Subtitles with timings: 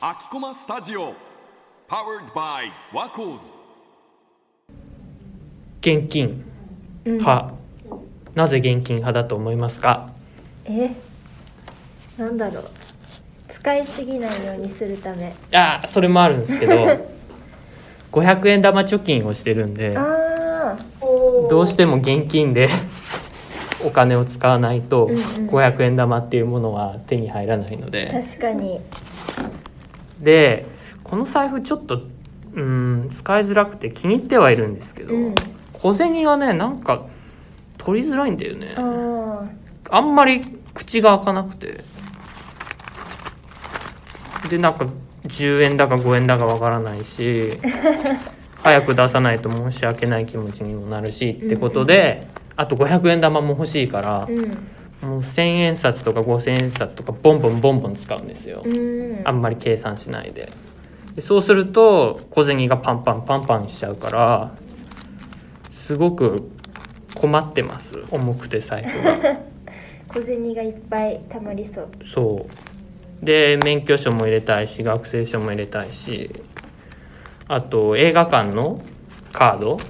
[0.00, 1.14] 秋駒スタジオ
[1.88, 3.54] Powered by ワコーズ
[5.80, 6.44] 現金
[7.06, 7.18] うん。
[7.18, 7.54] 派、
[8.34, 10.10] なぜ現金派だと思いますか？
[10.66, 10.90] え？
[12.18, 12.64] なんだろう。
[13.50, 15.28] 使いすぎないようにするため。
[15.30, 16.74] いやそれもあるんですけど
[18.12, 20.76] 500円玉貯金をしてるんでああ
[21.48, 22.68] どうしても現金で
[23.84, 25.20] お金を使わないとうんうん。
[25.48, 28.80] 500円玉っていうものは手に入らないので、確かに。
[30.20, 30.66] で
[31.04, 32.02] この財布ちょっと
[32.54, 35.34] うん使いづらくて気に入ってはいるんですけど、うん。
[35.72, 37.06] 小銭がねなんか
[37.78, 38.74] 取りづらいんだよね。
[38.76, 39.44] あ
[39.90, 41.84] あんまり口が開かなくて。
[44.48, 44.86] でなんか
[45.24, 47.58] 10円だか5円だかわからないし
[48.62, 52.26] 早く出さないと申し訳ない気持ちにもなるしってことで、
[52.58, 55.08] あと500円玉も欲しいからあ、うん。
[55.08, 59.20] もう1000円札とか5000円札とかボンボンボンボン使うんですよ、うん。
[59.24, 60.50] あんまり計算しないで。
[61.14, 64.54] でそうすると小銭がパンパンパンパンしちゃうから
[65.86, 66.50] すごく
[67.14, 68.02] 困ってます。
[68.10, 69.38] 重くて財布が。
[70.12, 71.88] 小銭がいっぱいたまりそう。
[72.04, 72.46] そ
[73.22, 73.24] う。
[73.24, 76.30] で免許証も入れたいし学生証も入れたいし
[77.46, 78.80] あと映画館の
[79.32, 79.80] カード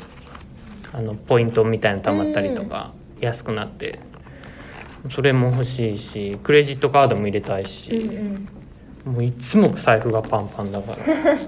[0.92, 3.98] あのポイントみたいなのたまったりとか安くなって
[5.14, 8.48] それも欲しいしクレジットカードも入れたいし、うん
[9.06, 9.14] うん。
[9.14, 10.98] もういつも財布がパンパンだから。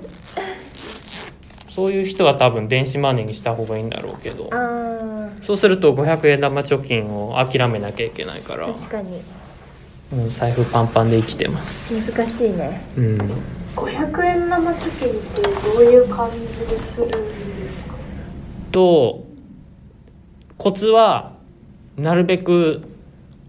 [1.75, 4.49] そういう人は多分電子マネーにした方がいいんだろうけど。
[4.53, 8.69] あそうすると500円玉貯金を諦めなきゃいけないから。
[8.69, 9.21] ー確かに。
[10.15, 11.95] もう財布パンパンで生きてます。
[12.13, 12.83] 難しいね。
[12.97, 13.19] うん。
[13.77, 17.95] 500円玉貯金ってどういう感じでするんですか？
[18.73, 19.25] と
[20.61, 21.33] コツは
[21.97, 22.83] なるべく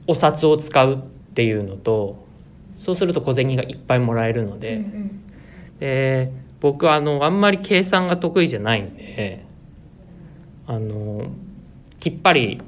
[0.08, 0.98] お札を使うっ
[1.34, 2.26] ていうのと
[2.80, 5.18] そうすると小銭がいっぱいもらえるので、うん
[5.80, 9.44] で僕はあのあんまり計算が得意じゃないんで
[10.68, 11.26] あの
[12.00, 12.62] きっぱり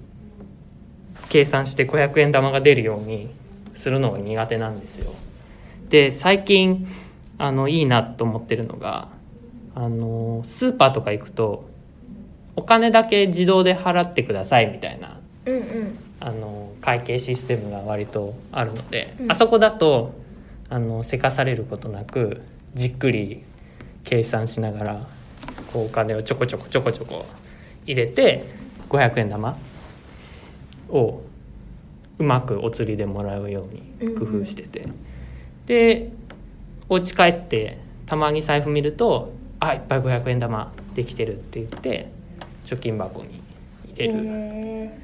[1.30, 3.30] 計算して500円玉が出るように
[3.76, 5.14] するのが苦手なんですよ。
[5.90, 6.88] で最近
[7.38, 9.10] あのいいなと思ってるのが
[9.76, 11.70] あのスーパーとか行くと
[12.56, 16.00] お金だけ自動で払ってくださいみたいなうんうん。
[16.20, 19.32] あの会計システムが割とあるので、うん。
[19.32, 20.14] あそこだと
[20.70, 22.42] あのせかされることなく
[22.74, 23.44] じっくり
[24.04, 25.08] 計算しながら
[25.72, 27.26] こうお金をちょこちょこちょこちょこ
[27.86, 28.46] 入れて
[28.90, 29.58] 500円玉
[30.90, 31.22] を
[32.20, 33.68] うまくお釣りでもらうよ
[34.02, 34.88] うに工夫してて、
[35.66, 36.12] で
[36.88, 42.12] お家帰ってたまに財布見ると「あいっぱい500円玉できてる」って言って
[42.66, 43.42] 貯金箱に
[43.96, 44.14] 入れる。
[44.26, 45.00] え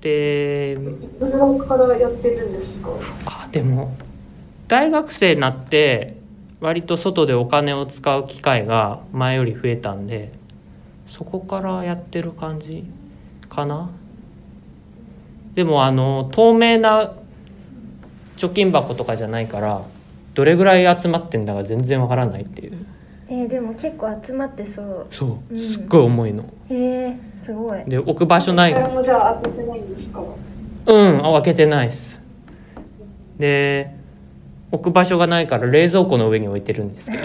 [0.00, 0.72] で
[1.04, 2.90] いつ頃からやってるんですか？
[3.26, 3.96] あでも
[4.66, 6.16] 大学生になって
[6.60, 10.32] 割と外でお金を使う機会が前より増えたんで
[11.08, 12.84] そこからやってる感じ
[13.48, 13.90] かな。
[15.54, 17.12] でもあの透明な
[18.38, 19.82] 貯金箱とかじゃないから
[20.34, 22.72] どれぐらい集まってんだか全然わからないっていう。
[22.72, 22.76] ー
[23.32, 25.06] えーでも結構集まってそう。
[25.10, 25.54] そう。
[25.54, 25.60] うん。
[25.60, 26.44] すっごい重いの。
[26.68, 26.74] へ
[27.08, 27.82] えすごい。
[27.86, 30.20] で置く場所ないこれもじゃあ当ててないんですか？
[30.86, 32.20] うん、あ開けてないです。
[33.38, 33.94] で、
[34.70, 37.24] 置く場所がないから冷蔵庫の上に置いてるんですけど、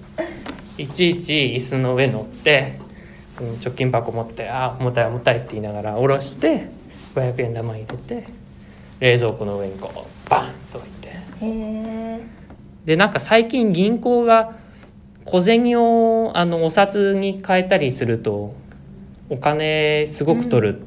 [0.78, 2.74] いちいち椅子の上乗って、
[3.32, 6.68] その貯金箱持って、あー重たい重たいって言いながら下ろして、
[7.14, 8.24] 500円玉入れて、
[9.00, 11.08] 冷蔵庫の上にこう、バンと置いて。
[11.08, 11.12] へ
[11.42, 12.20] え
[12.86, 14.52] で、なんか最近銀行が
[15.30, 18.54] 小銭をあのお札に変えたりすると、
[19.28, 20.82] お金すごく取るっ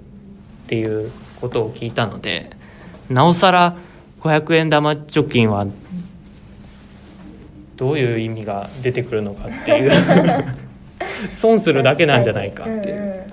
[0.67, 2.49] ていうことを聞いたので、
[3.09, 3.75] なおさら
[4.21, 5.67] 500円玉貯金は
[7.77, 9.91] どういう意味が出てくるのかっていう
[11.33, 13.23] 損するだけなんじゃないかっていう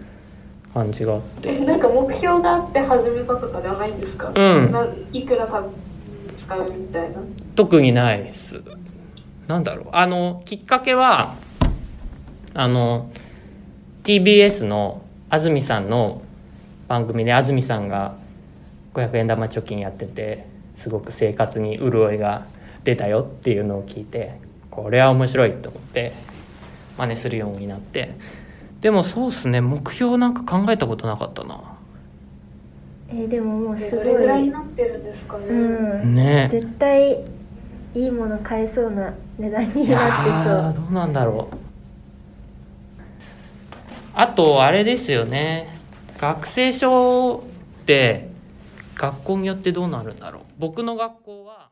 [0.74, 4.30] 感じがあって、え なんか目標があって始めたとかではないんですか？
[4.34, 4.70] うん。
[4.72, 5.56] ないくら使
[6.58, 7.16] うみたいな。
[7.56, 8.60] 特にないです
[9.48, 9.88] なんだろう。
[9.92, 11.34] あのきっかけは
[12.54, 13.10] あの
[14.04, 16.22] TBS の安住さんの
[16.86, 18.14] 番組で安住さんが
[18.94, 20.46] 500円玉貯金やってて
[20.82, 22.46] すごく生活に潤いが
[22.84, 24.40] 出たよっていうのを聞いて
[24.70, 26.12] これは面白いと思って
[26.96, 28.14] 真似するようになって。
[28.80, 29.60] でもそうっすね。
[29.60, 31.60] 目標なんか考えたことなかったな。
[33.08, 36.14] えーでももうえすごどれぐらいにいなってるんですかね、うん。
[36.14, 36.48] ね。
[36.52, 37.24] 絶対
[37.94, 40.84] いいもの買えそうな値段になってそう。
[40.84, 41.56] どうなんだろう。
[44.14, 45.68] あとあれですよね。
[46.18, 47.44] 学生証
[47.82, 48.28] って
[48.96, 50.42] 学校によってどうなるんだろう。
[50.58, 51.70] 僕の学校は